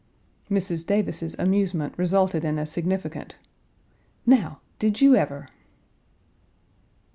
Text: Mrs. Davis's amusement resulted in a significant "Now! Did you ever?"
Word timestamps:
Mrs. 0.49 0.83
Davis's 0.83 1.35
amusement 1.37 1.93
resulted 1.95 2.43
in 2.43 2.57
a 2.57 2.65
significant 2.65 3.35
"Now! 4.25 4.59
Did 4.79 4.99
you 4.99 5.15
ever?" 5.15 5.47